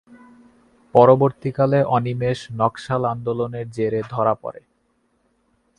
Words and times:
পরবর্তীকালে 0.95 1.79
অনিমেষ 1.87 2.39
নকশাল 2.51 3.01
আন্দোলনের 3.05 3.67
জেরে 3.71 4.01
ধরা 4.09 4.33
পড়ে। 4.35 4.61